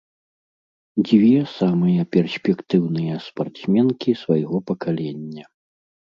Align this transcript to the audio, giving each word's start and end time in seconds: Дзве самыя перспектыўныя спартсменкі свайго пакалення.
Дзве 1.09 1.41
самыя 1.59 2.01
перспектыўныя 2.15 3.13
спартсменкі 3.27 4.19
свайго 4.25 4.57
пакалення. 4.73 5.45